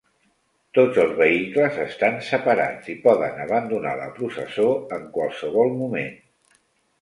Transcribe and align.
Tots 0.77 0.95
els 1.01 1.11
vehicles 1.17 1.77
estan 1.83 2.17
separats 2.29 2.89
i 2.95 2.95
poden 3.03 3.37
abandonar 3.45 3.93
la 4.01 4.09
processó 4.17 4.67
en 4.99 5.05
qualsevol 5.19 5.71
moment. 5.85 6.11